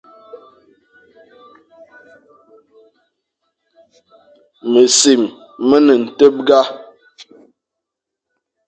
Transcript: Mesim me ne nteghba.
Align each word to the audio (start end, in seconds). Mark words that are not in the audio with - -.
Mesim 4.71 5.21
me 5.67 5.77
ne 5.85 5.93
nteghba. 6.03 6.59